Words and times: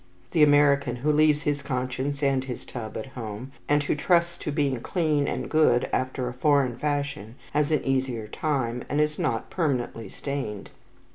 The 0.31 0.41
American 0.41 0.95
who 0.95 1.11
leaves 1.11 1.43
his 1.43 1.61
conscience 1.61 2.23
and 2.23 2.43
his 2.43 2.65
tub 2.65 2.97
at 2.97 3.05
home, 3.05 3.51
and 3.69 3.83
who 3.83 3.93
trusts 3.93 4.35
to 4.39 4.51
being 4.51 4.79
clean 4.79 5.27
and 5.27 5.47
good 5.47 5.87
after 5.93 6.27
a 6.27 6.33
foreign 6.33 6.75
fashion, 6.75 7.35
has 7.53 7.71
an 7.71 7.83
easier 7.85 8.27
time, 8.27 8.83
and 8.89 8.99
is 8.99 9.19
not 9.19 9.51
permanently 9.51 10.09
stained. 10.09 10.71